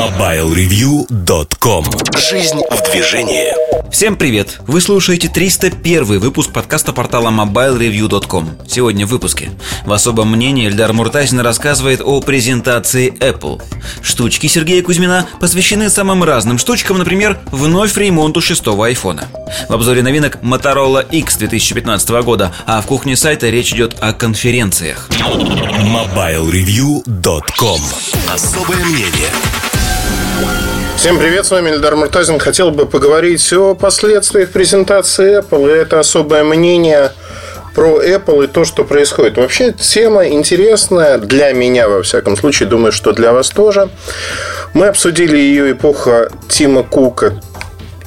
[0.00, 1.84] MobileReview.com
[2.16, 3.52] Жизнь в движении.
[3.92, 4.58] Всем привет!
[4.66, 9.50] Вы слушаете 301 выпуск подкаста портала MobileReview.com Сегодня в выпуске.
[9.84, 13.62] В особом мнении Эльдар Муртазин рассказывает о презентации Apple.
[14.00, 19.28] Штучки Сергея Кузьмина посвящены самым разным штучкам, например, вновь ремонту шестого айфона.
[19.68, 25.10] В обзоре новинок Motorola X 2015 года, а в кухне сайта речь идет о конференциях.
[25.10, 27.82] MobileReview.com
[28.32, 29.28] Особое мнение
[30.96, 32.38] Всем привет, с вами Эльдар Муртазин.
[32.38, 35.68] Хотел бы поговорить о последствиях презентации Apple.
[35.68, 37.12] Это особое мнение
[37.74, 39.38] про Apple и то, что происходит.
[39.38, 42.68] Вообще, тема интересная для меня, во всяком случае.
[42.68, 43.88] Думаю, что для вас тоже.
[44.74, 47.40] Мы обсудили ее эпоха Тима Кука.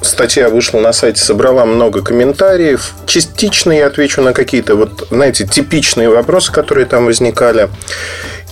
[0.02, 2.92] Статья вышла на сайте, собрала много комментариев.
[3.06, 7.70] Частично я отвечу на какие-то, вот, знаете, типичные вопросы, которые там возникали.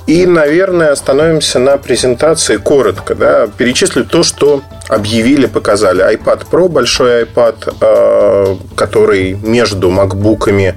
[0.08, 3.16] И, наверное, остановимся на презентации коротко.
[3.16, 3.48] Да?
[3.58, 6.04] Перечислю то, что объявили, показали.
[6.16, 10.76] iPad Pro, большой iPad, э, который между макбуками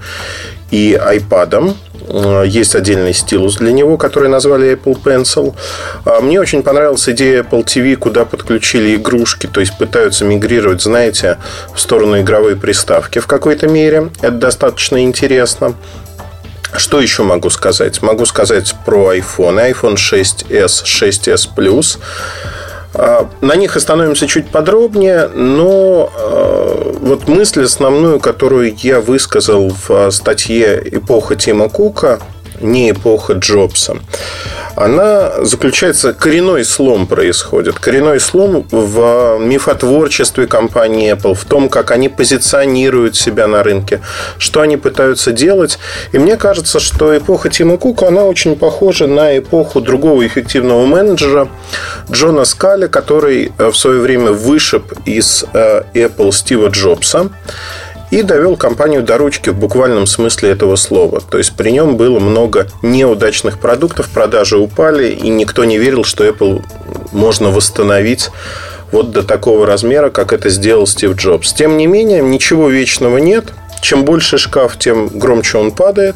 [0.71, 1.75] и iPad.
[2.07, 5.55] Э, есть отдельный стилус для него, который назвали Apple Pencil.
[6.05, 11.39] А мне очень понравилась идея Apple TV, куда подключили игрушки, то есть пытаются мигрировать, знаете,
[11.75, 14.11] в сторону игровой приставки в какой-то мере.
[14.21, 15.75] Это достаточно интересно.
[16.77, 18.03] Что еще могу сказать?
[18.03, 19.73] Могу сказать про iPhone.
[19.73, 21.99] iPhone 6s, 6s Plus.
[22.95, 30.11] А, на них остановимся чуть подробнее, но а, вот мысль основную, которую я высказал в
[30.11, 32.21] статье «Эпоха Тима Кука»,
[32.61, 33.97] не эпоха Джобса
[34.77, 37.79] она заключается, коренной слом происходит.
[37.79, 44.01] Коренной слом в мифотворчестве компании Apple, в том, как они позиционируют себя на рынке,
[44.39, 45.79] что они пытаются делать.
[46.13, 51.49] И мне кажется, что эпоха Тима Кука, она очень похожа на эпоху другого эффективного менеджера
[52.11, 57.31] Джона Скали, который в свое время вышиб из э, Apple Стива Джобса
[58.15, 61.21] и довел компанию до ручки в буквальном смысле этого слова.
[61.21, 66.25] То есть при нем было много неудачных продуктов, продажи упали, и никто не верил, что
[66.25, 66.63] Apple
[67.11, 68.31] можно восстановить
[68.93, 71.53] вот до такого размера, как это сделал Стив Джобс.
[71.55, 73.47] Тем не менее, ничего вечного нет.
[73.83, 76.15] Чем больше шкаф, тем громче он падает.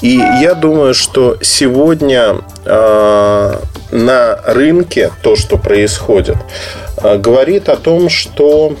[0.00, 3.56] И я думаю, что сегодня э,
[3.90, 6.36] на рынке то, что происходит,
[7.02, 8.76] э, говорит о том, что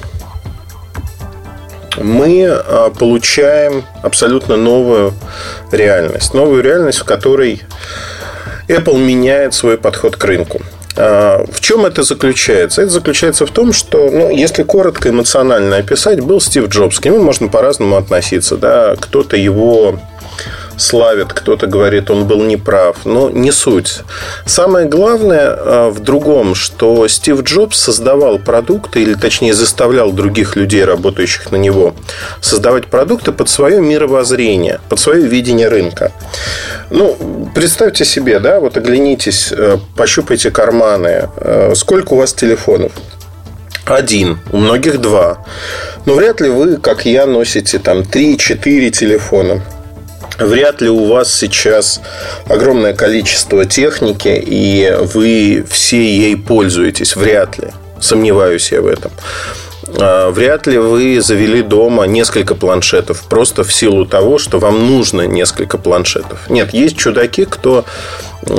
[1.98, 5.14] мы а, получаем абсолютно новую
[5.70, 6.34] реальность.
[6.34, 7.62] Новую реальность, в которой
[8.68, 10.60] Apple меняет свой подход к рынку.
[10.96, 12.82] А, в чем это заключается?
[12.82, 17.00] Это заключается в том, что, ну, если коротко эмоционально описать, был Стив Джобс.
[17.00, 18.56] К нему можно по-разному относиться.
[18.56, 18.94] Да?
[18.98, 19.98] Кто-то его
[20.76, 23.04] славит, кто-то говорит, он был неправ.
[23.04, 24.00] Но не суть.
[24.46, 30.84] Самое главное а, в другом, что Стив Джобс создавал продукты, или точнее заставлял других людей,
[30.84, 31.94] работающих на него,
[32.40, 36.12] создавать продукты под свое мировоззрение, под свое видение рынка.
[36.90, 41.28] Ну, представьте себе, да, вот оглянитесь, э, пощупайте карманы.
[41.36, 42.92] Э, сколько у вас телефонов?
[43.84, 45.44] Один, у многих два.
[46.06, 49.60] Но вряд ли вы, как я, носите там 3-4 телефона.
[50.38, 52.00] Вряд ли у вас сейчас
[52.46, 57.16] огромное количество техники, и вы все ей пользуетесь.
[57.16, 57.68] Вряд ли.
[58.00, 59.12] Сомневаюсь я в этом.
[60.00, 65.22] А, вряд ли вы завели дома несколько планшетов просто в силу того, что вам нужно
[65.22, 66.48] несколько планшетов.
[66.48, 67.84] Нет, есть чудаки, кто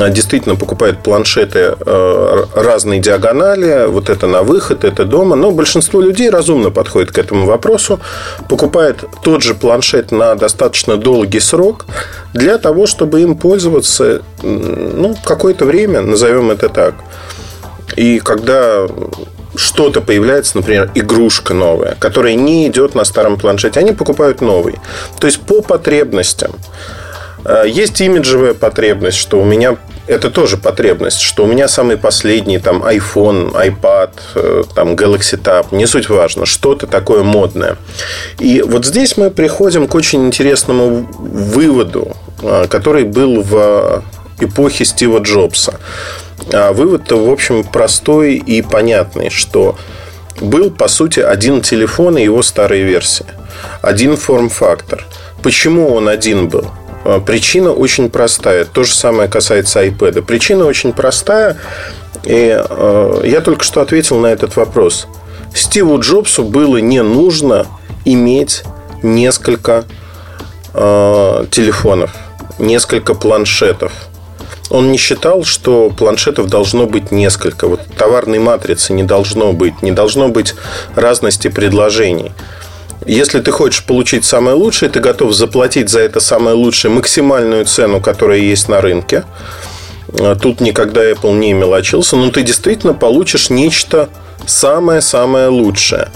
[0.10, 6.30] действительно покупает планшеты а, разной диагонали, вот это на выход, это дома, но большинство людей
[6.30, 8.00] разумно подходит к этому вопросу,
[8.50, 11.86] покупает тот же планшет на достаточно долгий срок
[12.34, 16.96] для того, чтобы им пользоваться ну, какое-то время, назовем это так.
[17.96, 18.88] И когда
[19.56, 24.76] что-то появляется, например, игрушка новая, которая не идет на старом планшете, они покупают новый.
[25.20, 26.52] То есть по потребностям.
[27.46, 32.60] Э, есть имиджевая потребность, что у меня это тоже потребность, что у меня самый последний
[32.60, 37.78] там iPhone, iPad, э, там Galaxy Tab, не суть важно, что-то такое модное.
[38.40, 44.04] И вот здесь мы приходим к очень интересному выводу, э, который был в
[44.40, 45.80] эпохе Стива Джобса.
[46.52, 49.78] А вывод-то, в общем, простой и понятный, что
[50.42, 53.26] был, по сути, один телефон и его старая версия.
[53.82, 55.06] Один форм-фактор.
[55.42, 56.72] Почему он один был?
[57.06, 58.66] А, причина очень простая.
[58.66, 60.24] То же самое касается iPad.
[60.24, 61.58] Причина очень простая.
[62.24, 65.08] И э, я только что ответил на этот вопрос.
[65.54, 67.68] Стиву Джобсу было не нужно
[68.04, 68.64] иметь
[69.04, 69.86] несколько
[70.74, 72.12] э, телефонов,
[72.58, 73.94] несколько планшетов
[74.72, 77.68] Он не считал, что планшетов должно быть несколько.
[77.68, 79.84] Вот товарной матрицы не должно быть.
[79.84, 80.56] Не должно быть
[80.96, 82.32] разности предложений.
[83.06, 88.00] Если ты хочешь получить самое лучшее, ты готов заплатить за это самое лучшее максимальную цену,
[88.02, 89.24] которая есть на рынке.
[90.20, 94.10] А тут никогда Apple не мелочился, но ты действительно получишь нечто
[94.46, 96.10] самое-самое лучшее.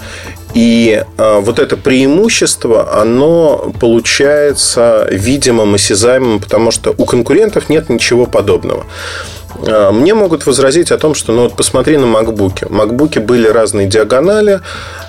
[0.54, 8.26] И а, вот это преимущество, оно получается видимым, осязаемым, потому что у конкурентов нет ничего
[8.26, 8.84] подобного.
[9.66, 12.66] А, мне могут возразить о том, что ну вот посмотри на макбуки.
[12.68, 14.60] Макбуки были разные диагонали.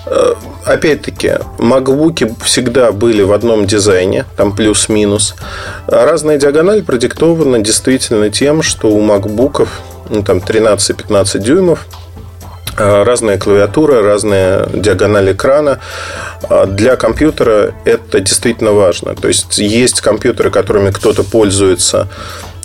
[0.06, 5.34] А, опять-таки, макбуки всегда были в одном дизайне, там плюс-минус.
[5.86, 11.86] Разная диагональ продиктована действительно тем, что у макбуков ну, там 13-15 дюймов
[12.76, 15.80] разная клавиатура, разная диагональ экрана.
[16.66, 19.14] Для компьютера это действительно важно.
[19.14, 22.08] То есть есть компьютеры, которыми кто-то пользуется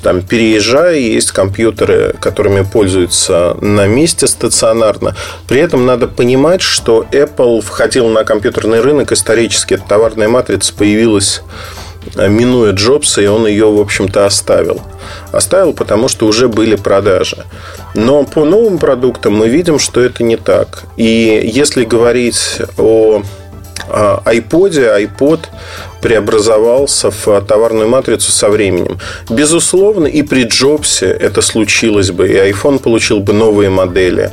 [0.01, 5.15] там, переезжая, есть компьютеры, которыми пользуются на месте стационарно.
[5.48, 9.74] При этом надо понимать, что Apple входил на компьютерный рынок исторически.
[9.74, 11.42] Эта товарная матрица появилась
[12.15, 14.81] э, минуя Джобса, и он ее, в общем-то, оставил.
[15.31, 17.44] Оставил, потому что уже были продажи.
[17.97, 20.83] Но по новым продуктам мы видим, что это не так.
[20.97, 23.23] И если говорить о
[23.89, 25.39] iPod, iPod
[25.99, 28.99] преобразовался в товарную матрицу со временем.
[29.31, 34.29] Безусловно, и при Джобсе это случилось бы, и iPhone получил бы новые модели.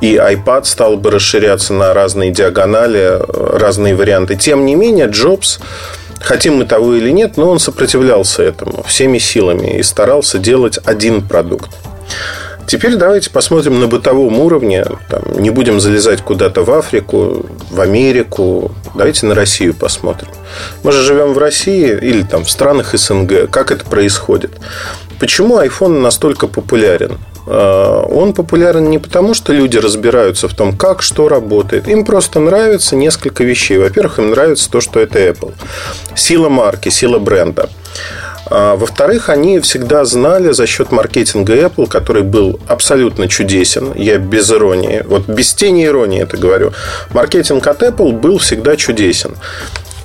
[0.00, 4.34] И iPad стал бы расширяться на разные диагонали, разные варианты.
[4.36, 5.58] Тем не менее, Джобс
[6.20, 11.20] хотим мы того или нет, но он сопротивлялся этому всеми силами и старался делать один
[11.20, 11.68] продукт.
[12.66, 14.84] Теперь давайте посмотрим на бытовом уровне.
[15.08, 18.72] Там, не будем залезать куда-то в Африку, в Америку.
[18.94, 20.28] Давайте на Россию посмотрим.
[20.82, 23.50] Мы же живем в России или там в странах СНГ.
[23.50, 24.52] Как это происходит?
[25.18, 27.18] Почему iPhone настолько популярен?
[27.46, 31.88] А, он популярен не потому, что люди разбираются в том, как что работает.
[31.88, 33.78] Им просто нравится несколько вещей.
[33.78, 35.52] Во-первых, им нравится то, что это Apple.
[36.16, 37.68] Сила марки, сила бренда.
[38.46, 44.50] А, во-вторых, они всегда знали за счет маркетинга Apple, который был абсолютно чудесен, я без
[44.50, 46.72] иронии, вот без тени иронии это говорю,
[47.12, 49.36] маркетинг от Apple был всегда чудесен.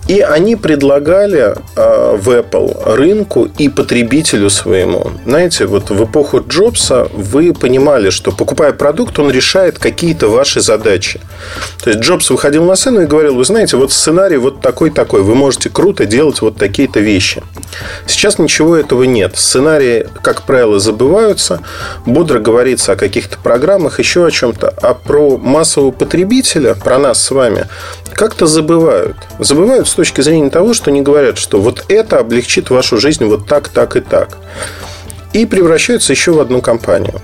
[0.10, 5.12] И они предлагали э, в Apple рынку и потребителю своему.
[5.24, 11.22] Знаете, вот в эпоху Джобса вы понимали, что покупая продукт, он решает какие-то ваши задачи.
[11.84, 15.36] То есть Джобс выходил на сцену и говорил, вы знаете, вот сценарий вот такой-такой, вы
[15.36, 17.44] можете круто делать вот такие-то вещи.
[18.08, 19.38] Сейчас ничего этого нет.
[19.38, 21.62] Сценарии, как правило, забываются.
[22.08, 24.74] Бодро говорится о каких-то программах, еще о чем-то.
[24.82, 27.68] А про массового потребителя, про нас с вами,
[28.16, 29.16] как-то забывают.
[29.38, 33.48] Забывают с точки зрения того, что не говорят, что вот это облегчит вашу жизнь вот
[33.48, 34.38] так, так и так.
[35.34, 37.20] И превращаются еще в одну компанию.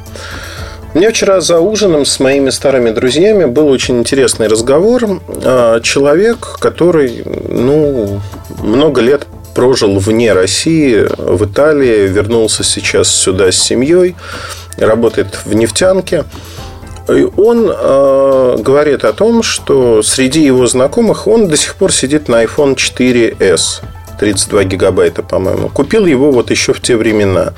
[0.94, 5.22] Меня вчера за ужином с моими старыми друзьями был очень интересный разговор.
[5.45, 8.19] А, человек, который ну,
[8.62, 14.18] много лет прожил вне России, в Италии, вернулся сейчас сюда с семьей,
[14.78, 16.25] работает в нефтянке.
[17.10, 22.28] И он э, говорит о том, что среди его знакомых он до сих пор сидит
[22.28, 23.81] на iPhone 4s.
[24.18, 25.69] 32 гигабайта, по-моему.
[25.69, 27.54] Купил его вот еще в те времена.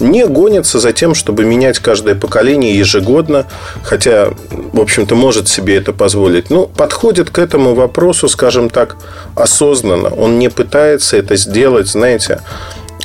[0.00, 3.46] Не гонится за тем, чтобы менять каждое поколение ежегодно,
[3.82, 6.50] хотя, в общем-то, может себе это позволить.
[6.50, 8.96] Ну, подходит к этому вопросу, скажем так,
[9.34, 10.08] осознанно.
[10.08, 12.40] Он не пытается это сделать, знаете,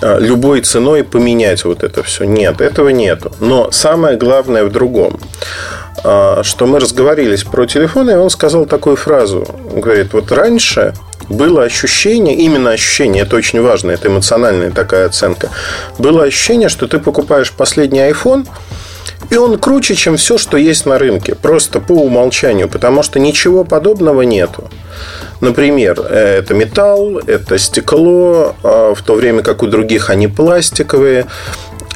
[0.02, 2.24] э, любой ценой поменять вот это все.
[2.24, 3.32] Нет, этого нету.
[3.40, 5.20] Но самое главное в другом.
[6.04, 9.46] А, что мы разговорились про телефон, и он сказал такую фразу.
[9.74, 10.94] Он говорит, вот раньше
[11.30, 15.50] было ощущение, именно ощущение, это очень важно, это эмоциональная такая оценка,
[15.98, 18.46] было ощущение, что ты покупаешь последний iPhone,
[19.30, 21.36] и он круче, чем все, что есть на рынке.
[21.36, 22.68] Просто по умолчанию.
[22.68, 24.70] Потому что ничего подобного нету.
[25.42, 31.26] Например, это металл, это стекло, а в то время как у других они пластиковые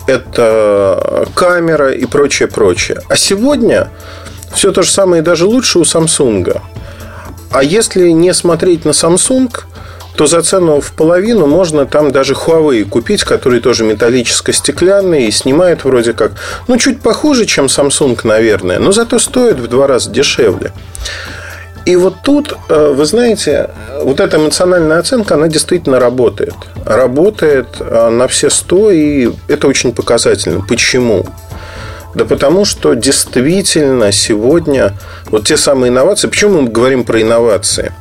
[0.07, 3.01] это камера и прочее, прочее.
[3.09, 3.89] А сегодня
[4.53, 6.61] все то же самое и даже лучше у Samsung.
[7.51, 9.49] А если не смотреть на Samsung,
[10.15, 15.83] то за цену в половину можно там даже Huawei купить, который тоже металлическо-стеклянный и снимает
[15.83, 16.31] вроде как,
[16.67, 20.73] ну, чуть похуже, чем Samsung, наверное, но зато стоит в два раза дешевле.
[21.87, 23.69] И вот тут, э, вы знаете,
[24.01, 26.53] вот эта эмоциональная оценка, она действительно работает.
[26.83, 30.59] Работает э, на все сто, и это очень показательно.
[30.67, 31.25] Почему?
[32.13, 34.95] Да потому что действительно сегодня
[35.27, 37.93] вот те самые инновации, почему мы говорим про инновации?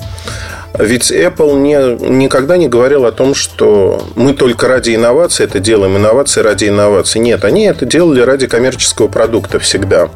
[0.77, 1.77] Ведь Apple не,
[2.11, 7.21] никогда не говорил о том, что мы только ради инноваций это делаем, инновации ради инноваций.
[7.21, 10.09] Нет, они это делали ради коммерческого продукта всегда.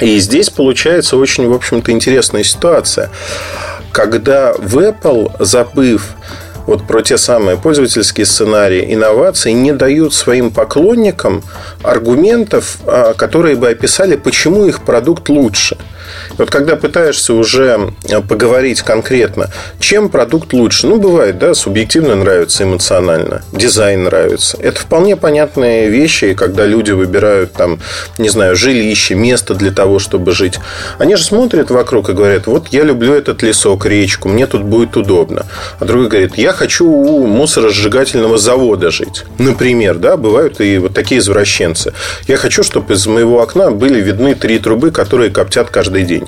[0.00, 3.10] И здесь получается очень, в общем-то, интересная ситуация,
[3.92, 6.14] когда в Apple, забыв
[6.66, 11.42] вот про те самые пользовательские сценарии, инновации не дают своим поклонникам
[11.82, 15.76] аргументов, а, которые бы описали, почему их продукт лучше–
[16.38, 22.64] вот когда пытаешься уже э, поговорить конкретно, чем продукт лучше, ну, бывает, да, субъективно нравится,
[22.64, 24.56] эмоционально, дизайн нравится.
[24.60, 27.80] Это вполне понятные вещи, когда люди выбирают там,
[28.18, 30.58] не знаю, жилище, место для того, чтобы жить.
[30.98, 34.96] Они же смотрят вокруг и говорят, вот я люблю этот лесок, речку, мне тут будет
[34.96, 35.46] удобно.
[35.78, 39.24] А другой говорит, я хочу у мусоросжигательного завода жить.
[39.38, 41.92] Например, да, бывают и вот такие извращенцы.
[42.26, 46.26] Я хочу, чтобы из моего окна были видны три трубы, которые коптят каждый день.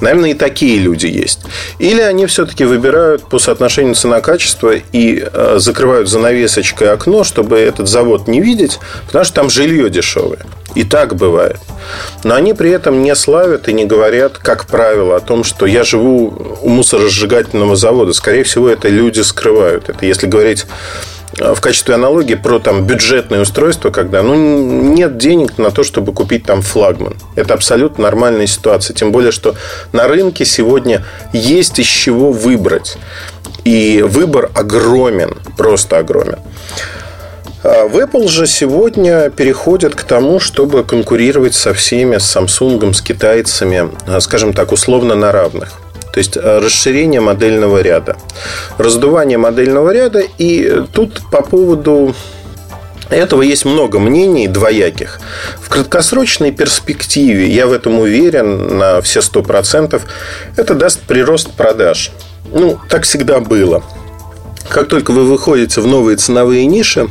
[0.00, 1.40] Наверное, и такие люди есть.
[1.78, 8.28] Или они все-таки выбирают по соотношению цена-качество и э, закрывают занавесочкой окно, чтобы этот завод
[8.28, 10.40] не видеть, потому что там жилье дешевое.
[10.74, 11.58] И так бывает.
[12.24, 15.84] Но они при этом не славят и не говорят, как правило, о том, что я
[15.84, 18.12] живу у мусоросжигательного завода.
[18.12, 19.88] Скорее всего, это люди скрывают.
[19.88, 20.66] Это если говорить
[21.38, 26.44] в качестве аналогии про там бюджетное устройство, когда ну, нет денег на то, чтобы купить
[26.44, 27.16] там флагман.
[27.34, 28.94] Это абсолютно нормальная ситуация.
[28.94, 29.54] Тем более, что
[29.92, 32.96] на рынке сегодня есть из чего выбрать.
[33.64, 36.38] И выбор огромен, просто огромен.
[37.62, 43.00] А в Apple же сегодня переходят к тому, чтобы конкурировать со всеми, с Samsung, с
[43.00, 45.80] китайцами, а, скажем так, условно на равных.
[46.14, 48.16] То есть э, расширение модельного ряда.
[48.78, 50.22] Раздувание модельного ряда.
[50.38, 52.14] И тут по поводу
[53.10, 55.20] этого есть много мнений двояких.
[55.60, 60.02] В краткосрочной перспективе, я в этом уверен на все сто процентов,
[60.56, 62.12] это даст прирост продаж.
[62.52, 63.82] Ну, так всегда было.
[64.68, 67.08] Как только вы выходите в новые ценовые ниши,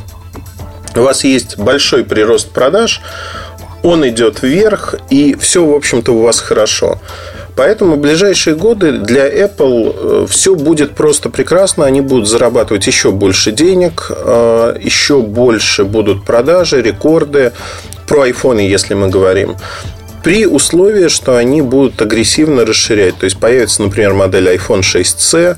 [0.95, 3.01] у вас есть большой прирост продаж,
[3.83, 6.99] он идет вверх, и все, в общем-то, у вас хорошо.
[7.55, 11.85] Поэтому в ближайшие годы для Apple э, все будет просто прекрасно.
[11.85, 17.51] Они будут зарабатывать еще больше денег, э, еще больше будут продажи, рекорды.
[18.07, 19.55] Про iPhone, если мы говорим
[20.23, 23.17] при условии, что они будут агрессивно расширять.
[23.17, 25.57] То есть появится, например, модель iPhone 6c.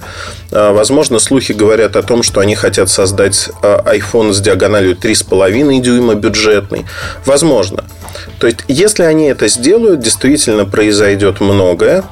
[0.52, 6.16] Э, возможно, слухи говорят о том, что они хотят создать iPhone с диагональю 3,5 дюйма
[6.16, 6.86] бюджетный.
[7.26, 7.86] Возможно.
[8.40, 12.04] То есть, если они это сделают, действительно произойдет многое.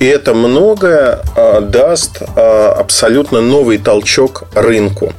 [0.00, 5.12] И это многое а, даст а, абсолютно новый толчок рынку.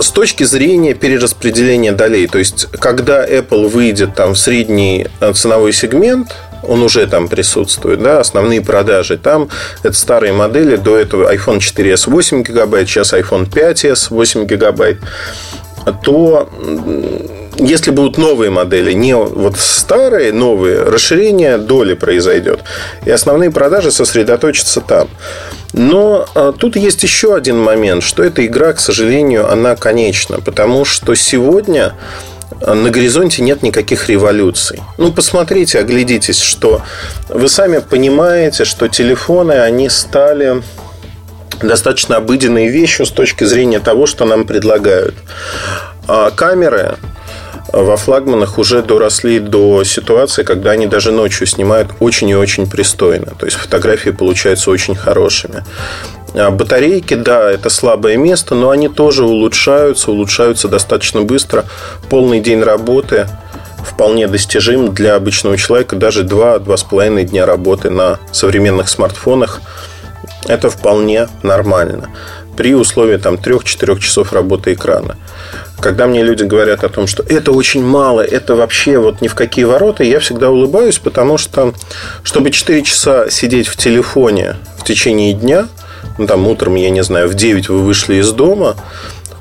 [0.00, 5.74] С точки зрения перераспределения долей, то есть, когда Apple выйдет там в средний а, ценовой
[5.74, 9.50] сегмент, он уже там присутствует, да, основные продажи там,
[9.82, 14.96] это старые модели, до этого iPhone 4s 8 гигабайт, сейчас iPhone 5s 8 гигабайт,
[16.02, 16.48] то
[17.60, 22.60] если будут новые модели, не вот старые, новые, расширение доли произойдет.
[23.04, 25.08] И основные продажи сосредоточатся там.
[25.72, 30.40] Но а, тут есть еще один момент, что эта игра, к сожалению, она конечна.
[30.40, 31.94] Потому что сегодня
[32.62, 34.80] а, на горизонте нет никаких революций.
[34.98, 36.82] Ну, посмотрите, оглядитесь, что
[37.28, 40.62] вы сами понимаете, что телефоны, они стали
[41.62, 45.14] достаточно обыденной вещью с точки зрения того, что нам предлагают.
[46.08, 46.96] А камеры
[47.72, 53.32] во флагманах уже доросли до ситуации, когда они даже ночью снимают очень и очень пристойно.
[53.38, 55.64] То есть фотографии получаются очень хорошими.
[56.34, 61.64] А батарейки, да, это слабое место, но они тоже улучшаются, улучшаются достаточно быстро.
[62.08, 63.28] Полный день работы
[63.84, 65.96] вполне достижим для обычного человека.
[65.96, 69.60] Даже 2-2,5 дня работы на современных смартфонах
[70.46, 72.10] это вполне нормально
[72.56, 75.16] при условии там 3-4 часов работы экрана.
[75.80, 79.34] Когда мне люди говорят о том, что это очень мало, это вообще вот ни в
[79.34, 81.72] какие ворота, я всегда улыбаюсь, потому что,
[82.22, 85.68] чтобы 4 часа сидеть в телефоне в течение дня,
[86.18, 88.76] ну, там утром, я не знаю, в 9 вы вышли из дома,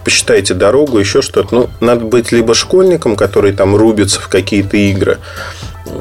[0.05, 1.53] посчитайте дорогу, еще что-то.
[1.53, 5.17] Ну, надо быть либо школьником, который там рубится в какие-то игры,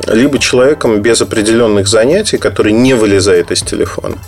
[0.07, 4.19] либо человеком без определенных занятий, который не вылезает из телефона.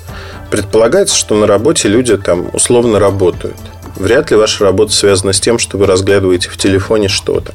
[0.51, 3.57] Предполагается, что на работе люди там условно работают.
[3.97, 7.55] Вряд ли ваша работа связана с тем, что вы разглядываете в телефоне что-то.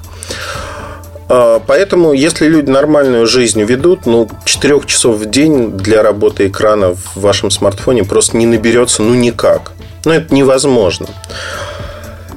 [1.28, 6.94] А, поэтому, если люди нормальную жизнь ведут, ну, 4 часов в день для работы экрана
[6.94, 9.72] в вашем смартфоне просто не наберется, ну, никак.
[10.06, 11.08] Ну, это невозможно.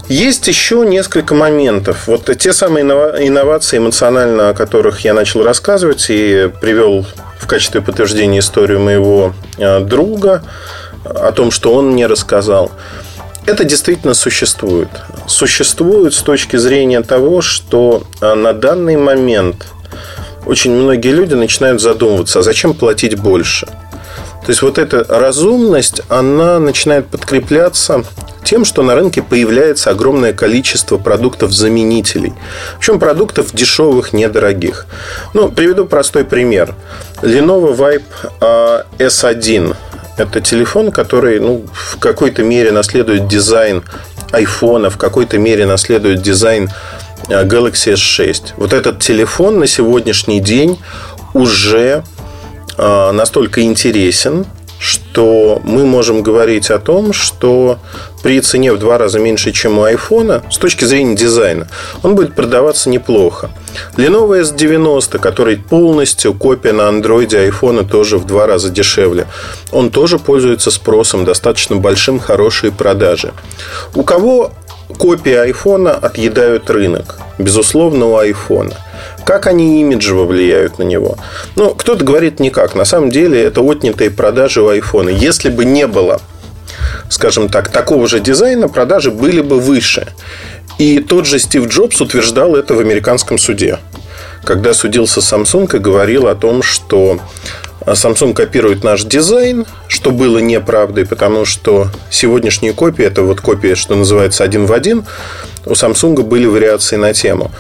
[0.09, 2.07] Есть еще несколько моментов.
[2.07, 7.07] Вот те самые инновации эмоционально, о которых я начал рассказывать и привел
[7.38, 10.42] в качестве подтверждения историю моего а, друга,
[11.04, 12.71] о том, что он мне рассказал.
[13.47, 14.88] Это действительно существует.
[15.26, 19.66] Существует с точки зрения того, что а, на данный момент
[20.45, 23.66] очень многие люди начинают задумываться, а зачем платить больше?
[24.49, 28.02] То есть вот эта разумность, она начинает подкрепляться
[28.45, 32.33] тем, что на рынке появляется огромное количество продуктов-заменителей.
[32.78, 34.87] Причем продуктов дешевых, недорогих.
[35.35, 36.75] Ну, приведу простой пример.
[37.21, 39.76] Lenovo Vibe S1–
[40.17, 43.83] это телефон, который ну, в какой-то мере наследует дизайн
[44.33, 46.71] iPhone, в какой-то мере наследует дизайн
[47.28, 48.55] а, Galaxy S6.
[48.57, 50.81] Вот этот телефон на сегодняшний день
[51.35, 52.18] уже а,
[52.79, 54.47] настолько интересен,
[54.79, 57.79] что мы можем говорить о том, что
[58.23, 61.69] при цене в два раза меньше, чем у айфона, с точки зрения дизайна,
[62.03, 63.51] он будет продаваться неплохо.
[63.97, 69.27] Lenovo S90, который полностью копия на андроиде айфона, тоже в два раза дешевле.
[69.73, 73.33] Он тоже пользуется спросом, достаточно большим, хорошие продажи.
[73.95, 74.53] У кого
[74.97, 77.19] копии айфона отъедают рынок?
[77.39, 78.75] Безусловно, у айфона.
[79.29, 81.19] Как они имиджево влияют на него?
[81.55, 82.75] Ну, кто-то говорит никак.
[82.75, 85.11] На самом деле, это отнятые продажи у айфона.
[85.11, 86.23] Если бы не было,
[87.11, 90.07] скажем так, такого же дизайна, продажи были бы выше.
[90.79, 93.77] И тот же Стив Джобс утверждал это в американском суде.
[94.45, 97.21] Когда судился Samsung и говорил о том, что
[97.85, 103.95] Samsung копирует наш дизайн, что было неправдой, потому что сегодняшние копии, это вот копия, что
[103.95, 105.05] называется, один в один,
[105.67, 107.51] у Samsung были вариации на тему.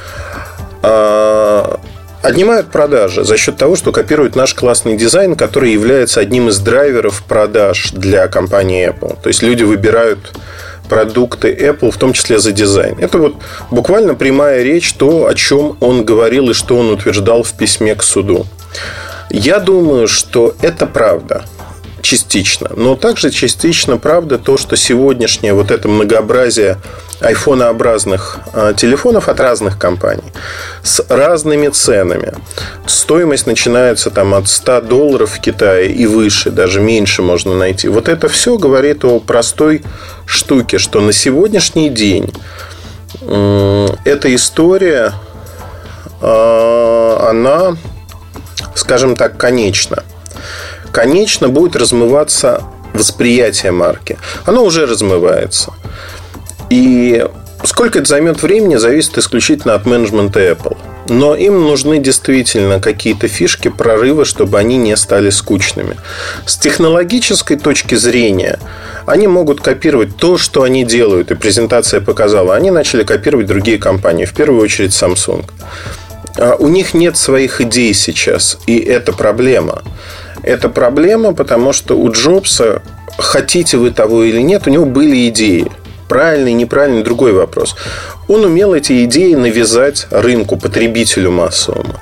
[2.22, 7.22] Отнимают продажи за счет того, что копируют наш классный дизайн, который является одним из драйверов
[7.22, 9.16] продаж для компании Apple.
[9.22, 10.32] То есть люди выбирают
[10.88, 12.96] продукты Apple, в том числе за дизайн.
[12.98, 13.36] Это вот
[13.70, 18.02] буквально прямая речь, то, о чем он говорил и что он утверждал в письме к
[18.02, 18.46] суду.
[19.30, 21.44] Я думаю, что это правда
[22.02, 22.70] частично.
[22.76, 26.78] Но также частично правда то, что сегодняшнее вот это многообразие
[27.20, 30.32] айфонообразных а, телефонов от разных компаний
[30.82, 32.34] с разными ценами.
[32.86, 37.88] Стоимость начинается там от 100 долларов в Китае и выше, даже меньше можно найти.
[37.88, 39.82] Вот это все говорит о простой
[40.26, 42.32] штуке, что на сегодняшний день
[44.04, 45.12] эта история,
[46.20, 47.76] а, она,
[48.74, 50.04] скажем так, конечна
[50.98, 54.18] конечно будет размываться восприятие марки.
[54.46, 55.72] Оно уже размывается.
[56.70, 57.24] И
[57.62, 60.76] сколько это займет времени, зависит исключительно от менеджмента Apple.
[61.08, 65.96] Но им нужны действительно какие-то фишки, прорывы, чтобы они не стали скучными.
[66.46, 68.58] С технологической точки зрения
[69.06, 72.56] они могут копировать то, что они делают, и презентация показала.
[72.56, 75.48] Они начали копировать другие компании, в первую очередь Samsung.
[76.36, 79.84] А у них нет своих идей сейчас, и это проблема.
[80.42, 82.82] Это проблема, потому что у Джобса,
[83.18, 85.70] хотите вы того или нет, у него были идеи.
[86.08, 87.76] Правильный, неправильный, другой вопрос.
[88.28, 91.96] Он умел эти идеи навязать рынку, потребителю массовому.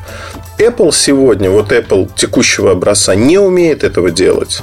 [0.59, 4.63] Apple сегодня, вот Apple текущего образца, не умеет этого делать.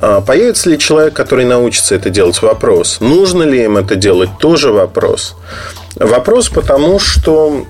[0.00, 2.42] А появится ли человек, который научится это делать?
[2.42, 2.98] Вопрос.
[3.00, 4.30] Нужно ли им это делать?
[4.38, 5.36] Тоже вопрос.
[5.94, 7.64] Вопрос потому, что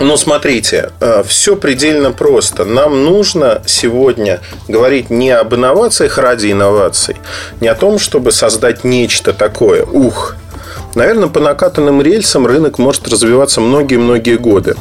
[0.00, 2.64] ну, смотрите, э, все предельно просто.
[2.64, 7.16] Нам нужно сегодня говорить не об инновациях ради инноваций,
[7.60, 9.84] не о том, чтобы создать нечто такое.
[9.84, 10.36] Ух,
[10.94, 14.74] наверное, по накатанным рельсам рынок может развиваться многие-многие годы.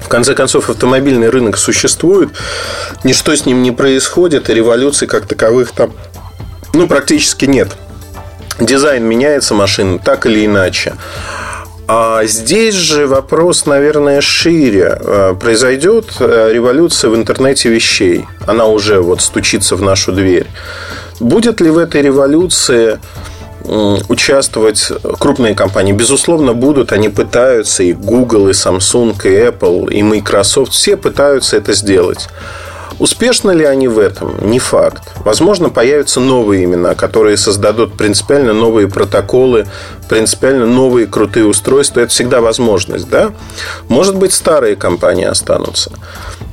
[0.00, 2.30] В конце концов, автомобильный рынок существует,
[3.04, 5.92] ничто с ним не происходит, и революций как таковых там
[6.74, 7.68] ну, практически нет.
[8.58, 10.94] Дизайн меняется машин так или иначе.
[11.94, 14.98] А здесь же вопрос, наверное, шире.
[14.98, 18.24] Э, произойдет э, революция в интернете вещей.
[18.46, 20.46] Она уже вот стучится в нашу дверь.
[21.20, 22.98] Будет ли в этой революции
[24.08, 25.92] участвовать крупные компании.
[25.92, 26.92] Безусловно, будут.
[26.92, 27.82] Они пытаются.
[27.82, 30.72] И Google, и Samsung, и Apple, и Microsoft.
[30.72, 32.28] Все пытаются это сделать.
[32.98, 34.48] Успешны ли они в этом?
[34.48, 35.02] Не факт.
[35.24, 39.66] Возможно, появятся новые имена, которые создадут принципиально новые протоколы,
[40.08, 42.00] принципиально новые крутые устройства.
[42.00, 43.32] Это всегда возможность, да?
[43.88, 45.92] Может быть, старые компании останутся.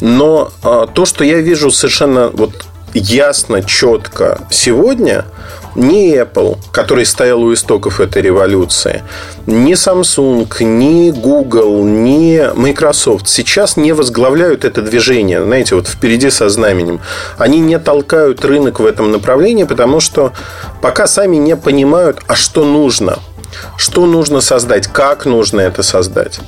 [0.02, 5.26] Но а, то, что я вижу совершенно вот ясно, четко сегодня–
[5.76, 9.04] ни Apple, который стоял у истоков этой революции,
[9.46, 16.50] ни Samsung, ни Google, ни Microsoft сейчас не возглавляют это движение, знаете, вот впереди со
[16.50, 17.00] знаменем.
[17.38, 20.34] Они не толкают рынок в этом направлении, потому что
[20.82, 23.20] пока сами не понимают, а что нужно–
[23.78, 26.40] что нужно создать, как нужно это создать.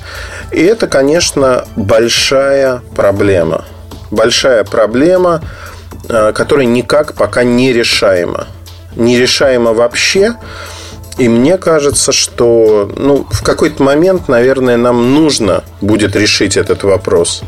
[0.50, 3.64] И это, конечно, большая проблема.
[4.10, 5.42] Большая проблема,
[6.08, 8.46] э, которая никак пока не решаема
[8.96, 10.36] нерешаемо вообще.
[11.18, 17.42] И мне кажется, что ну, в какой-то момент, наверное, нам нужно будет решить этот вопрос.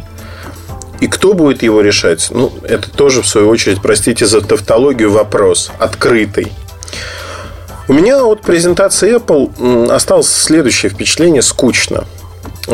[1.01, 2.29] И кто будет его решать?
[2.31, 6.53] Ну, это тоже, в свою очередь, простите за тавтологию, вопрос открытый.
[7.89, 12.05] У меня от презентации Apple осталось следующее впечатление– скучно.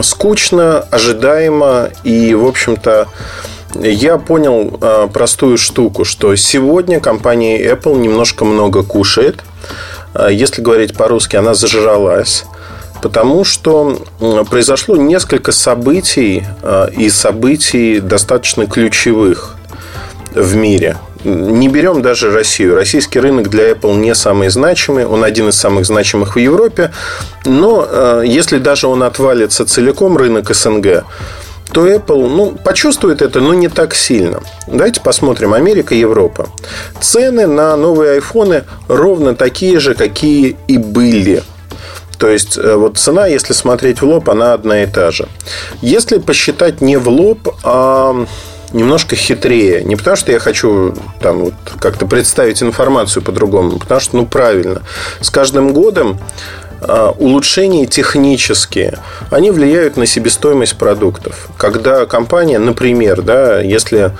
[0.03, 3.09] Скучно, ожидаемо и, в общем-то,
[3.75, 9.43] я понял а, простую штуку, что сегодня компания Apple немножко много кушает.
[10.15, 12.45] А, если говорить по-русски, она зажралась.
[13.03, 13.99] Потому что
[14.51, 19.57] произошло несколько событий а, и событий достаточно ключевых
[20.35, 22.75] в мире– не берем даже Россию.
[22.75, 25.05] Российский рынок для Apple не самый значимый.
[25.05, 26.93] Он один из самых значимых в Европе.
[27.45, 31.05] Но э, если даже он отвалится целиком, рынок СНГ,
[31.73, 34.43] то Apple ну, почувствует это, но не так сильно.
[34.67, 35.55] Давайте посмотрим.
[35.55, 36.49] Америка, Европа.
[37.01, 41.43] Цены на новые айфоны ровно такие же, какие и были.
[42.19, 45.27] То есть, э, вот цена, если смотреть в лоб, она одна и та же.
[45.81, 48.27] Если посчитать не в лоб, а
[48.73, 49.83] немножко хитрее.
[49.83, 54.83] Не потому, что я хочу там вот, как-то представить информацию по-другому, потому что, ну, правильно.
[55.21, 56.60] С каждым годом а,
[57.19, 58.99] улучшения технические,
[59.31, 61.49] они влияют на себестоимость продуктов.
[61.57, 64.13] Когда компания, например, да, если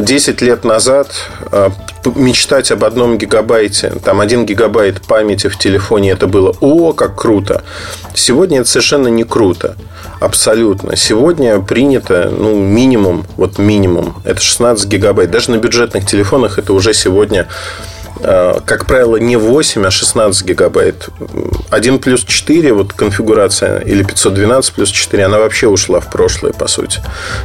[0.00, 1.08] 10 лет назад
[1.50, 1.70] а,
[2.14, 7.62] мечтать об одном гигабайте, там один гигабайт памяти в телефоне, это было о, как круто.
[8.14, 9.76] Сегодня это совершенно не круто.
[10.20, 10.96] Абсолютно.
[10.96, 15.30] Сегодня принято, ну, минимум, вот минимум, это 16 гигабайт.
[15.30, 21.08] Даже на бюджетных телефонах это уже сегодня а, как правило, не 8, а 16 гигабайт.
[21.70, 26.66] 1 плюс 4, вот конфигурация, или 512 плюс 4, она вообще ушла в прошлое, по
[26.66, 27.00] сути.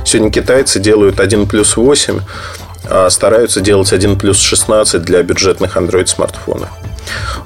[0.05, 2.19] Сегодня китайцы делают 1 плюс 8,
[2.89, 6.69] а стараются делать 1 плюс 16 для бюджетных Android смартфонов.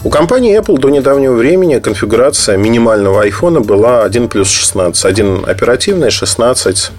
[0.03, 5.05] У компании Apple до недавнего времени конфигурация минимального iPhone была 1 плюс 16.
[5.05, 6.91] Один оперативный, 16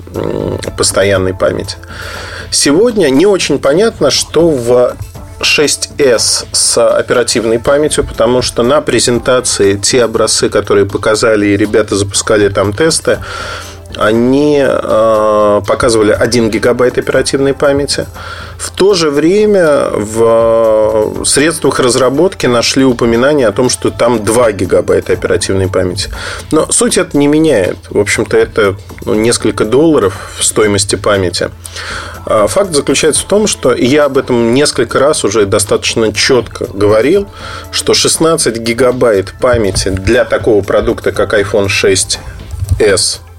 [0.76, 1.76] постоянной памяти.
[2.50, 4.96] Сегодня не очень понятно, что в
[5.40, 12.48] 6S с оперативной памятью, потому что на презентации те образцы, которые показали, и ребята запускали
[12.48, 13.18] там тесты,
[13.98, 18.06] они э, показывали 1 гигабайт оперативной памяти.
[18.56, 25.12] В то же время в средствах разработки нашли упоминание о том, что там 2 гигабайта
[25.12, 26.10] оперативной памяти.
[26.50, 27.76] Но суть это не меняет.
[27.90, 31.50] В общем-то, это ну, несколько долларов в стоимости памяти.
[32.26, 37.26] А факт заключается в том, что я об этом несколько раз уже достаточно четко говорил,
[37.70, 42.18] что 16 гигабайт памяти для такого продукта, как iPhone 6s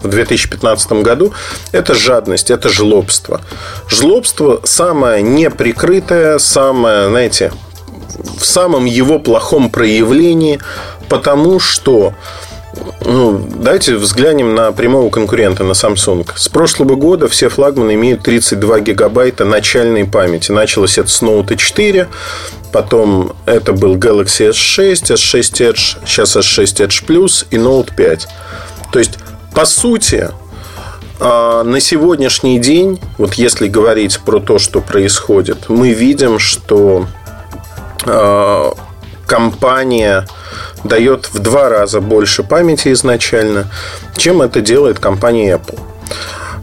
[0.02, 1.34] в 2015 году,
[1.72, 3.42] это жадность, это жлобство.
[3.88, 7.52] Жлобство самое неприкрытое, самое, знаете,
[8.38, 10.60] в самом его плохом проявлении,
[11.08, 12.14] потому что
[13.06, 16.30] ну, давайте взглянем на прямого конкурента, на Samsung.
[16.36, 20.52] С прошлого года все флагманы имеют 32 гигабайта начальной памяти.
[20.52, 22.08] Началось это с Note 4,
[22.72, 28.28] потом это был Galaxy S6, S6 Edge, сейчас S6 Edge Plus и Note 5.
[28.92, 29.18] То есть
[29.60, 30.30] по сути,
[31.20, 37.08] а, на сегодняшний день, вот если говорить про то, что происходит, мы видим, что
[38.06, 38.72] а,
[39.26, 40.26] компания
[40.86, 43.70] дает в два раза больше памяти изначально,
[44.16, 45.78] чем это делает компания Apple.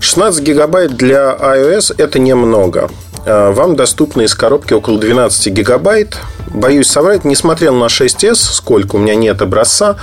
[0.01, 2.89] 16 гигабайт для iOS это немного.
[3.27, 6.17] А, вам доступно из коробки около 12 гигабайт.
[6.55, 9.97] Боюсь соврать, не смотрел на 6s, сколько, у меня нет образца,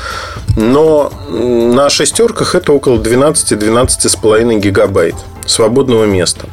[0.58, 6.48] но на шестерках это около 12-12,5 гигабайт свободного места.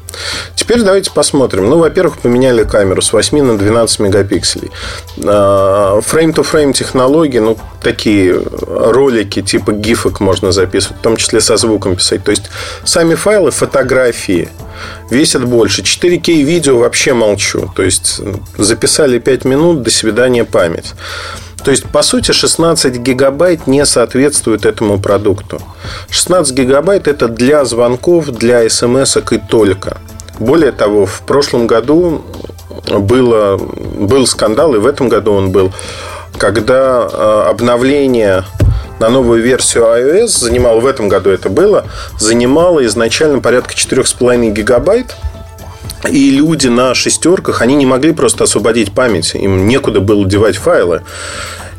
[0.55, 1.69] Теперь давайте посмотрим.
[1.69, 4.71] Ну, во-первых, поменяли камеру с 8 на 12 мегапикселей.
[5.17, 12.25] Фрейм-то-фрейм технологии, ну, такие ролики типа гифок можно записывать, в том числе со звуком писать.
[12.25, 12.51] То есть,
[12.85, 14.49] сами файлы, фотографии
[15.11, 15.83] весят больше.
[15.83, 17.71] 4К видео вообще молчу.
[17.75, 18.21] То есть,
[18.57, 20.95] записали 5 минут, до свидания, память.
[21.65, 25.61] То есть, по сути, 16 гигабайт не соответствует этому продукту.
[26.09, 29.99] 16 гигабайт это для звонков, для смс и только.
[30.39, 32.25] Более того, в прошлом году
[32.89, 35.73] было, был скандал, и в этом году он был,
[36.39, 38.45] когда э, обновление
[38.99, 41.87] на новую версию iOS занимало, в этом году это было,
[42.19, 45.17] занимало изначально порядка 4,5 гигабайт.
[46.09, 49.35] И люди на шестерках, они не могли просто освободить память.
[49.35, 51.03] Им некуда было девать файлы.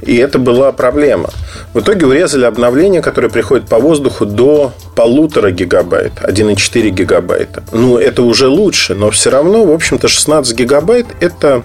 [0.01, 1.29] И это была проблема.
[1.73, 7.63] В итоге урезали обновление, которое приходит по воздуху до полутора гигабайт, 1,4 гигабайта.
[7.71, 11.63] Ну, это уже лучше, но все равно, в общем-то, 16 гигабайт– это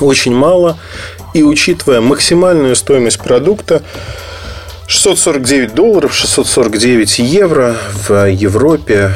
[0.00, 0.78] очень мало.
[1.32, 3.82] И учитывая максимальную стоимость продукта,
[4.86, 9.12] 649 долларов, 649 евро в Европе,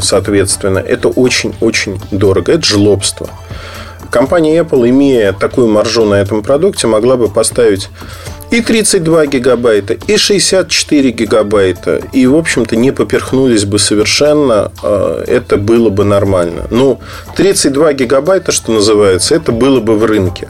[0.00, 2.52] соответственно, это очень-очень дорого.
[2.52, 3.28] Это жлобство.
[4.10, 7.90] Компания Apple, имея такую маржу на этом продукте, могла бы поставить
[8.50, 12.00] и 32 гигабайта, и 64 гигабайта.
[12.12, 14.70] И, в общем-то, не поперхнулись бы совершенно.
[14.82, 16.66] А, это было бы нормально.
[16.70, 17.00] Ну,
[17.36, 20.48] 32 гигабайта, что называется, это было бы в рынке.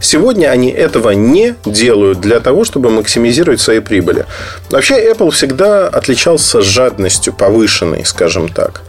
[0.00, 4.26] Сегодня они этого не делают для того, чтобы максимизировать свои прибыли.
[4.70, 8.82] Вообще, Apple всегда отличался жадностью повышенной, скажем так.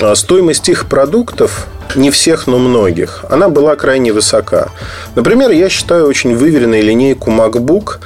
[0.00, 4.70] А стоимость их продуктов не всех, но многих, она была крайне высока.
[5.14, 7.98] Например, я считаю очень выверенной линейку MacBook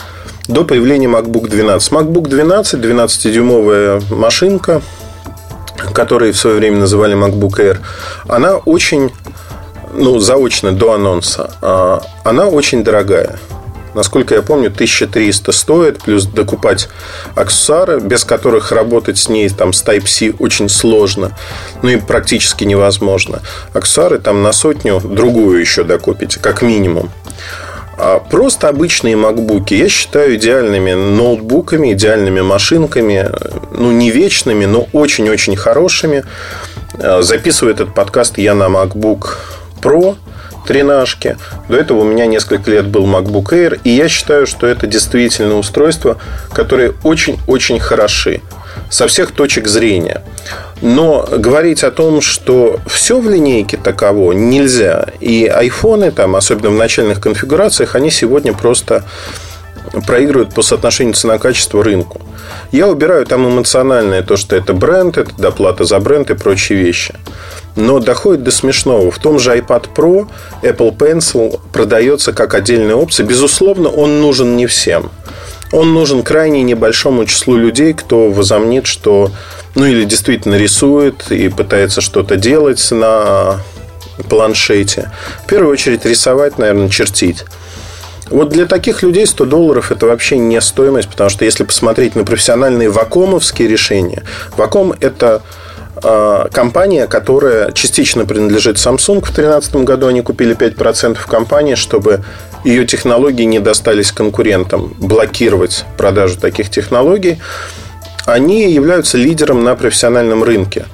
[0.47, 1.93] до появления MacBook 12.
[1.93, 4.83] MacBook 12, 12-дюймовая машинка,
[5.95, 7.79] которую в свое время называли MacBook Air,
[8.29, 9.11] она очень,
[9.92, 13.38] ну, заочно до анонса, а, она очень дорогая.
[13.94, 16.88] Насколько я помню, 1300 стоит, плюс докупать
[17.35, 21.37] аксессуары, без которых работать с ней там, с Type-C очень сложно,
[21.83, 23.42] ну и практически невозможно.
[23.72, 27.11] Аксессуары там на сотню, другую еще докупите, как минимум.
[28.03, 33.29] А просто обычные макбуки я считаю идеальными ноутбуками, идеальными машинками,
[33.72, 36.24] ну не вечными, но очень-очень хорошими.
[36.94, 39.37] А, записываю этот подкаст я на MacBook
[39.81, 40.16] Pro–
[40.66, 41.37] тренажки.
[41.69, 45.57] До этого у меня несколько лет был MacBook Air, и я считаю, что это действительно
[45.57, 46.19] устройства,
[46.53, 48.40] которые очень-очень хороши
[48.88, 50.23] со всех точек зрения.
[50.81, 55.09] Но говорить о том, что все в линейке таково, нельзя.
[55.21, 59.05] И айфоны, там, особенно в начальных конфигурациях, они сегодня просто
[60.07, 62.20] проигрывают по соотношению цена-качество рынку.
[62.72, 67.14] Я убираю там эмоциональное, то, что это бренд, это доплата за бренд и прочие вещи
[67.76, 69.11] но доходит до смешного.
[69.11, 70.29] В том же iPad Pro
[70.62, 73.26] Apple Pencil продается как отдельная опция.
[73.26, 75.11] Безусловно, он нужен не всем.
[75.72, 79.31] Он нужен крайне небольшому числу людей, кто возомнит, что
[79.76, 83.61] ну или действительно рисует и пытается что-то делать на
[84.29, 85.12] планшете.
[85.44, 87.44] В первую очередь рисовать, наверное, чертить.
[88.31, 92.25] Вот для таких людей 100 долларов это вообще не стоимость, потому что если посмотреть на
[92.25, 94.23] профессиональные вакомовские решения,
[94.57, 95.43] ваком это
[96.03, 99.19] а, компания, которая частично принадлежит Samsung.
[99.19, 102.25] В 2013 году они купили 5% компании, чтобы
[102.64, 107.38] ее технологии не достались конкурентам, блокировать продажу таких технологий.
[108.27, 110.87] Они являются лидером на профессиональном рынке.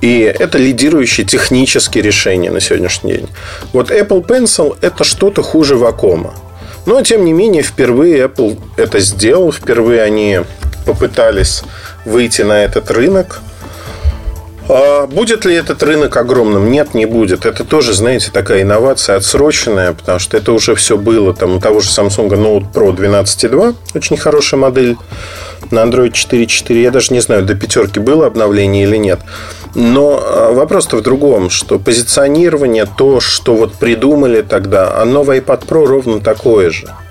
[0.00, 3.28] И это лидирующие технические решения на сегодняшний день.
[3.72, 6.34] Вот Apple Pencil– это что-то хуже Вакома.
[6.86, 9.52] Но, тем не менее, впервые Apple это сделал.
[9.52, 10.40] Впервые они
[10.86, 11.62] попытались
[12.04, 13.40] выйти на этот рынок–
[14.66, 16.70] а будет ли этот рынок огромным?
[16.70, 17.44] Нет, не будет.
[17.44, 21.34] Это тоже, знаете, такая инновация отсроченная, потому что это уже все было.
[21.34, 24.96] Там у того же Samsung Note Pro 12.2, очень хорошая модель
[25.74, 26.80] на Android 4.4.
[26.80, 29.20] Я даже не знаю, до пятерки было обновление или нет.
[29.74, 35.66] Но а, вопрос-то в другом, что позиционирование, то, что вот придумали тогда, а новый iPad
[35.66, 36.88] Pro ровно такое же–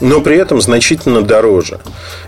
[0.00, 1.80] но при этом значительно дороже.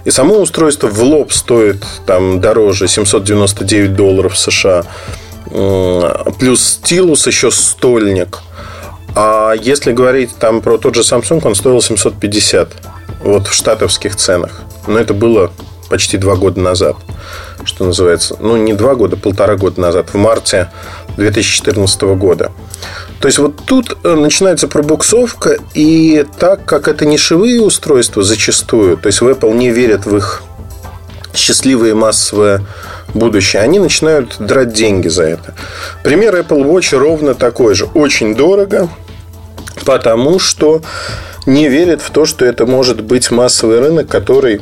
[0.05, 4.85] И само устройство в лоб стоит там дороже 799 долларов США.
[6.39, 8.39] Плюс стилус еще стольник.
[9.15, 12.69] А если говорить там про тот же Samsung, он стоил 750.
[13.21, 14.63] Вот в штатовских ценах.
[14.87, 15.51] Но это было
[15.89, 16.97] почти два года назад.
[17.65, 18.37] Что называется.
[18.41, 20.11] Ну, не два года, полтора года назад.
[20.13, 20.71] В марте
[21.17, 22.51] 2014 года.
[23.21, 29.09] То есть вот тут э, начинается пробуксовка, и так как это нишевые устройства зачастую, то
[29.09, 30.43] есть в Apple не верят в их
[31.35, 32.65] счастливое массовое
[33.13, 35.55] будущее, они начинают драть деньги за это.
[36.03, 37.85] Пример Apple Watch ровно такой же.
[37.93, 38.89] Очень дорого,
[39.85, 40.83] потому что
[41.47, 44.61] не верят в то, что это может быть массовый рынок, который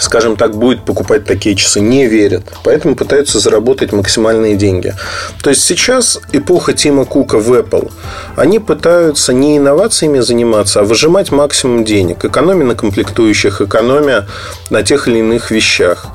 [0.00, 2.42] скажем так, будет покупать такие часы, не верят.
[2.64, 4.94] Поэтому пытаются заработать максимальные деньги.
[5.42, 7.90] То есть сейчас эпоха Тима Кука в Apple.
[8.36, 12.24] Они пытаются не инновациями заниматься, а выжимать максимум денег.
[12.24, 14.26] Экономия на комплектующих, экономия
[14.70, 16.08] на тех или иных вещах.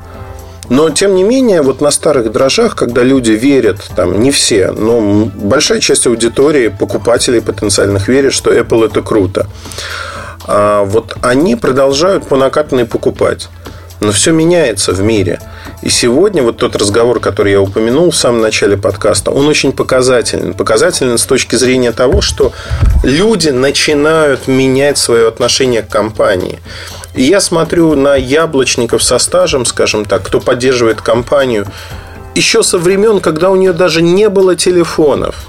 [0.68, 5.30] Но, тем не менее, вот на старых дрожжах, когда люди верят, там не все, но
[5.34, 9.46] большая часть аудитории, покупателей потенциальных верит, что Apple это круто.
[10.44, 13.48] А вот они продолжают по накатанной покупать.
[14.00, 15.40] Но все меняется в мире.
[15.80, 20.52] И сегодня вот тот разговор, который я упомянул в самом начале подкаста, он очень показателен.
[20.52, 22.52] Показателен с точки зрения того, что
[23.02, 26.58] люди начинают менять свое отношение к компании.
[27.16, 31.66] Я смотрю на яблочников со стажем, скажем так, кто поддерживает компанию,
[32.34, 35.48] еще со времен, когда у нее даже не было телефонов.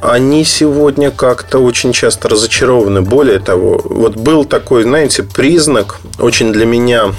[0.00, 3.02] они сегодня как-то очень часто разочарованы.
[3.02, 7.12] Более того, вот был такой, знаете, признак очень для меня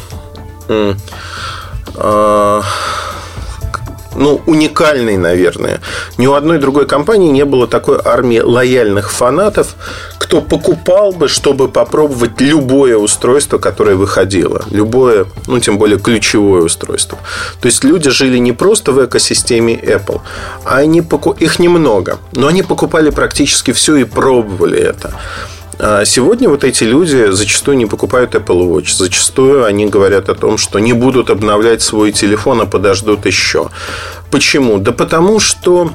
[1.95, 2.63] а,
[4.17, 5.79] ну, уникальный, наверное.
[6.17, 9.75] Ни у одной другой компании не было такой армии лояльных фанатов,
[10.17, 14.65] кто покупал бы, чтобы попробовать любое устройство, которое выходило.
[14.71, 17.17] Любое, ну, тем более ключевое устройство.
[17.61, 20.21] То есть люди жили не просто в экосистеме Apple,
[20.65, 21.31] а они поку...
[21.31, 25.13] их немного, но они покупали практически все и пробовали это.
[25.79, 28.95] А сегодня вот эти люди зачастую не покупают Apple Watch.
[28.95, 33.69] Зачастую они говорят о том, что не будут обновлять свой телефон, а подождут еще.
[34.31, 34.79] Почему?
[34.79, 35.91] Да потому что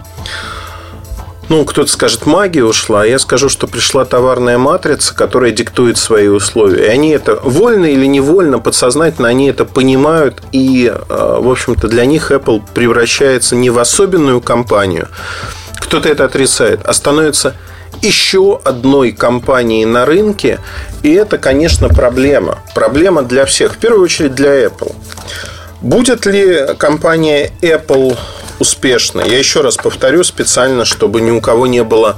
[1.48, 6.28] ну, кто-то скажет, магия ушла, а я скажу, что пришла товарная матрица, которая диктует свои
[6.28, 6.86] условия.
[6.86, 12.06] И они это вольно или невольно, подсознательно, они это понимают, и, а, в общем-то, для
[12.06, 15.08] них Apple превращается не в особенную компанию,
[15.74, 17.54] кто-то это отрицает, а становится
[18.00, 20.58] еще одной компанией на рынке,
[21.02, 22.58] и это, конечно, проблема.
[22.74, 24.94] Проблема для всех, в первую очередь для Apple.
[25.80, 28.16] Будет ли компания Apple
[28.58, 29.28] успешной?
[29.28, 32.16] Я еще раз повторю специально, чтобы ни у кого не было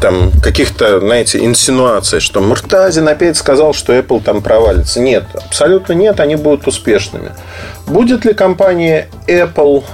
[0.00, 5.00] там каких-то, знаете, инсинуаций, что Муртазин опять сказал, что Apple там провалится.
[5.00, 7.32] Нет, абсолютно нет, они будут успешными.
[7.86, 9.84] Будет ли компания Apple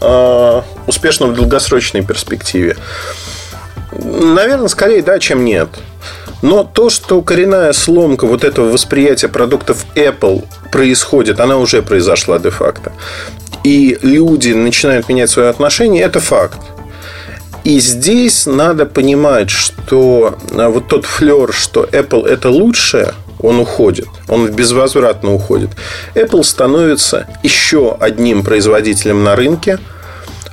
[0.00, 2.76] э, успешна в долгосрочной перспективе?
[4.02, 5.68] Наверное, скорее да, чем нет.
[6.42, 12.92] Но то, что коренная сломка вот этого восприятия продуктов Apple происходит, она уже произошла де-факто.
[13.64, 16.58] И люди начинают менять свои отношения, это факт.
[17.64, 24.06] И здесь надо понимать, что а, вот тот флер, что Apple это лучшее, он уходит,
[24.28, 25.70] он безвозвратно уходит.
[26.14, 29.78] Apple становится еще одним производителем на рынке,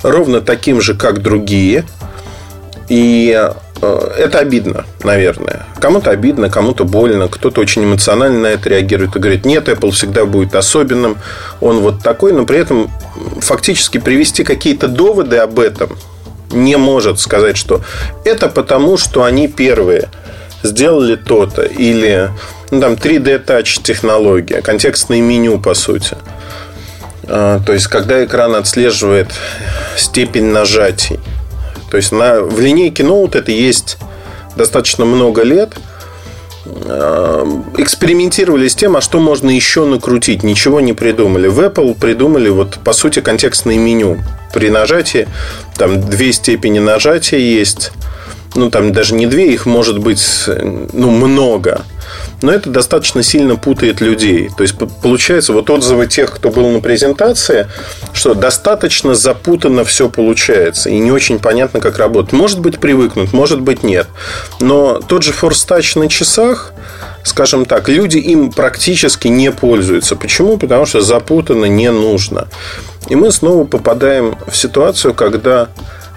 [0.02, 1.84] ровно таким же, как другие–
[2.88, 5.66] и э, это обидно, наверное.
[5.80, 10.24] Кому-то обидно, кому-то больно, кто-то очень эмоционально на это реагирует и говорит, нет, Apple всегда
[10.24, 11.18] будет особенным,
[11.60, 12.90] он вот такой, но при этом
[13.40, 15.96] фактически привести какие-то доводы об этом
[16.50, 17.80] не может сказать, что
[18.24, 20.08] это потому, что они первые
[20.62, 22.30] сделали то-то, или
[22.70, 26.16] ну, там 3D Touch технология, контекстное меню, по сути.
[27.24, 29.28] А, то есть, когда экран отслеживает
[29.96, 31.20] степень нажатий,
[31.94, 33.98] то есть на, в линейке Note это есть
[34.56, 35.74] достаточно много лет.
[36.66, 37.46] Э,
[37.78, 40.42] экспериментировали с тем, а что можно еще накрутить.
[40.42, 41.46] Ничего не придумали.
[41.46, 44.18] В Apple придумали, вот, по сути, контекстное меню.
[44.52, 45.28] При нажатии,
[45.76, 47.92] там две степени нажатия есть.
[48.56, 50.26] Ну, там даже не две, их может быть
[50.92, 51.82] ну, много
[52.42, 54.50] но это достаточно сильно путает людей.
[54.56, 57.68] То есть получается вот отзывы тех, кто был на презентации,
[58.12, 62.32] что достаточно запутанно все получается и не очень понятно, как работает.
[62.32, 64.06] Может быть, привыкнут, может быть, нет.
[64.60, 66.72] Но тот же Touch на часах,
[67.22, 70.16] скажем так, люди им практически не пользуются.
[70.16, 70.58] Почему?
[70.58, 72.48] Потому что запутанно не нужно.
[73.08, 75.68] И мы снова попадаем в ситуацию, когда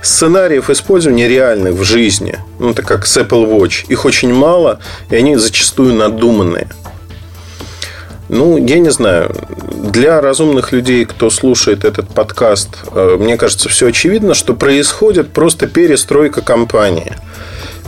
[0.08, 5.16] сценариев использования реальных в жизни, ну, так как с Apple Watch, их очень мало, и
[5.16, 6.68] они зачастую надуманные.
[8.30, 9.34] Ну, я не знаю.
[9.92, 15.68] Для разумных людей, кто слушает этот подкаст, э, мне кажется, все очевидно, что происходит просто
[15.68, 17.14] перестройка компании.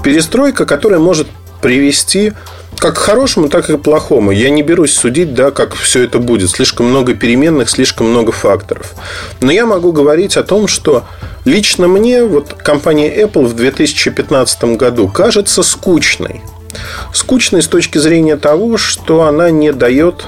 [0.02, 1.28] Перестройка, которая может
[1.62, 2.32] привести
[2.80, 4.32] как хорошему, так и плохому.
[4.32, 6.50] Я не берусь судить, да, как все это будет.
[6.50, 8.94] Слишком много переменных, слишком много факторов.
[9.42, 11.06] Но я могу говорить о том, что
[11.46, 16.42] лично мне вот компания Apple в 2015 году кажется скучной.
[17.14, 20.26] Скучной с точки зрения того, что она не дает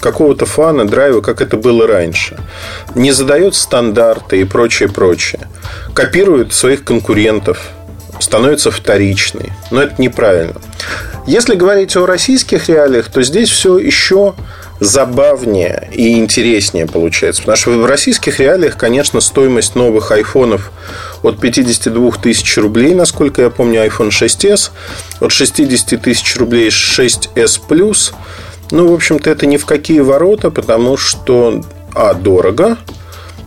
[0.00, 2.38] какого-то фана, драйва, как это было раньше.
[2.94, 5.48] Не задает стандарты и прочее, прочее.
[5.94, 7.70] Копирует своих конкурентов,
[8.20, 9.52] становится вторичной.
[9.70, 10.54] Но это неправильно.
[11.26, 14.34] Если говорить о российских реалиях, то здесь все еще
[14.80, 17.42] забавнее и интереснее получается.
[17.42, 20.70] Потому что в российских реалиях, конечно, стоимость новых айфонов
[21.22, 24.70] от 52 тысяч рублей, насколько я помню, iPhone 6s,
[25.20, 28.12] от 60 тысяч рублей 6s Plus.
[28.70, 31.62] Ну, в общем-то, это ни в какие ворота, потому что,
[31.94, 32.76] а, дорого,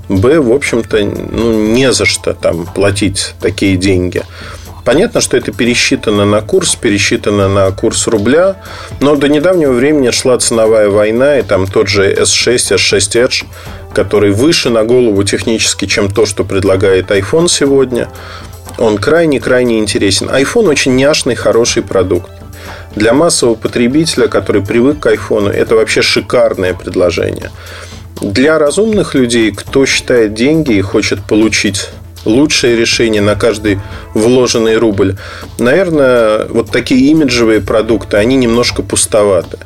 [0.10, 4.24] б, в общем-то, ну, не за что там платить такие деньги.
[4.86, 8.56] Понятно, что это пересчитано на курс, пересчитано на курс рубля,
[9.02, 13.46] но до недавнего времени шла ценовая война, и там тот же S6, S6 Edge,
[13.94, 18.08] который выше на голову технически, чем то, что предлагает iPhone сегодня,
[18.78, 20.30] он крайне-крайне интересен.
[20.30, 22.32] iPhone очень няшный, хороший продукт.
[22.96, 27.52] Для массового потребителя, который привык к iPhone, это вообще шикарное предложение.
[28.22, 31.90] Для разумных людей, кто считает деньги и хочет получить
[32.26, 33.80] лучшее решение на каждый
[34.14, 35.18] вложенный рубль.
[35.60, 39.58] Наверное, вот такие имиджевые продукты, они немножко пустоваты.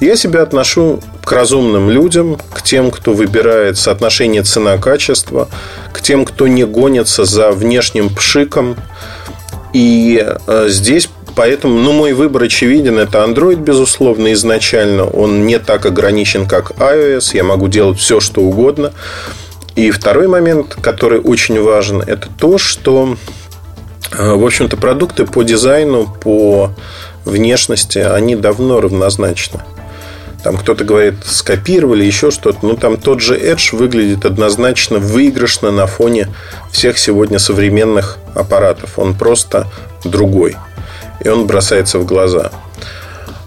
[0.00, 5.48] Я себя отношу к разумным людям, к тем, кто выбирает соотношение цена-качество,
[5.92, 8.76] к тем, кто не гонится за внешним пшиком.
[9.72, 12.98] И э, здесь Поэтому, ну, мой выбор очевиден.
[12.98, 15.04] Это Android, безусловно, изначально.
[15.04, 17.34] Он не так ограничен, как iOS.
[17.34, 18.92] Я могу делать все, что угодно.
[19.74, 23.16] И второй момент, который очень важен, это то, что,
[24.10, 26.70] э, в общем-то, продукты по дизайну, по
[27.24, 29.60] внешности, они давно равнозначны.
[30.42, 32.58] Там кто-то говорит, скопировали еще что-то.
[32.62, 36.28] Ну, там тот же Edge выглядит однозначно выигрышно на фоне
[36.72, 38.98] всех сегодня современных аппаратов.
[38.98, 39.68] Он просто
[40.04, 40.56] другой.
[41.24, 42.50] И он бросается в глаза.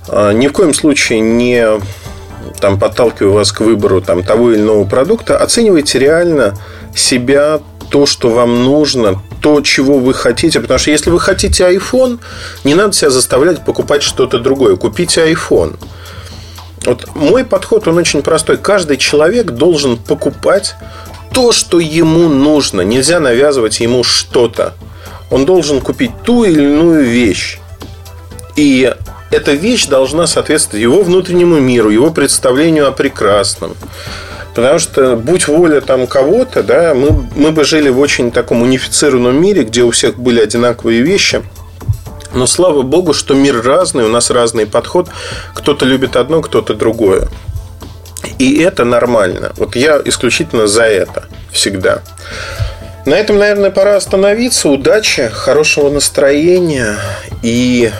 [0.07, 1.67] А, ни в коем случае не
[2.59, 6.57] там, подталкиваю вас к выбору там, того или иного продукта, оценивайте реально
[6.95, 7.59] себя,
[7.89, 10.59] то, что вам нужно, то, чего вы хотите.
[10.59, 12.19] Потому что если вы хотите iPhone,
[12.63, 14.75] не надо себя заставлять покупать что-то другое.
[14.75, 15.75] Купите iPhone.
[16.85, 18.57] Вот мой подход, он очень простой.
[18.57, 20.75] Каждый человек должен покупать
[21.31, 22.81] то, что ему нужно.
[22.81, 24.73] Нельзя навязывать ему что-то.
[25.31, 27.59] Он должен купить ту или иную вещь.
[28.55, 28.93] И
[29.31, 33.75] эта вещь должна соответствовать его внутреннему миру, его представлению о прекрасном.
[34.53, 39.39] Потому что, будь воля там кого-то, да, мы, мы бы жили в очень таком унифицированном
[39.39, 41.43] мире, где у всех были одинаковые вещи.
[42.33, 45.09] Но слава богу, что мир разный, у нас разный подход.
[45.53, 47.27] Кто-то любит одно, кто-то другое.
[48.39, 49.51] И это нормально.
[49.57, 52.01] Вот я исключительно за это всегда.
[53.05, 54.69] На этом, наверное, пора остановиться.
[54.69, 56.97] Удачи, хорошего настроения
[57.43, 57.91] и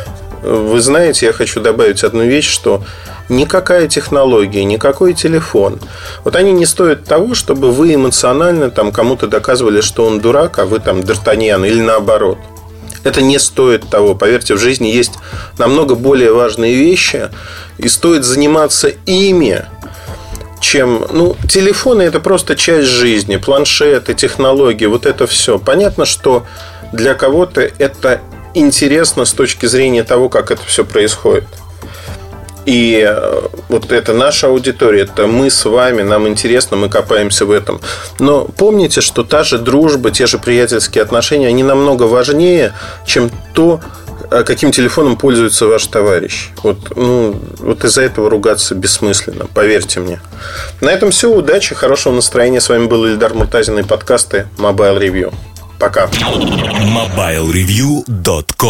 [0.46, 2.84] вы знаете, я хочу добавить одну вещь, что
[3.30, 5.80] никакая технология, никакой телефон,
[6.24, 10.66] вот они не стоят того, чтобы вы эмоционально там кому-то доказывали, что он дурак, а
[10.66, 12.38] вы там Д'Артаньян или наоборот.
[13.04, 14.16] Это не стоит того.
[14.16, 15.14] Поверьте, в жизни есть
[15.60, 17.30] намного более важные вещи,
[17.78, 19.66] и стоит заниматься ими,
[20.60, 21.06] чем...
[21.12, 25.60] Ну, телефоны– это просто часть жизни, планшеты, технологии, вот это все.
[25.60, 26.46] Понятно, что
[26.94, 28.22] для кого-то это
[28.56, 31.46] интересно с точки зрения того, как это все происходит.
[32.66, 37.52] И э, вот это наша аудитория, это мы с вами, нам интересно, мы копаемся в
[37.52, 37.80] этом.
[38.18, 42.74] Но помните, что та же дружба, те же приятельские отношения, они намного важнее,
[43.06, 43.82] чем то,
[44.32, 46.50] э, каким телефоном пользуется ваш товарищ.
[46.64, 50.20] Вот, ну, вот из-за этого ругаться бессмысленно, поверьте мне.
[50.82, 51.32] На этом все.
[51.32, 52.62] Удачи, хорошего настроения.
[52.62, 55.34] С вами был Ильдар Муртазин и подкасты Mobile Review.
[55.78, 56.08] Пока.
[56.08, 58.66] MobileReview.com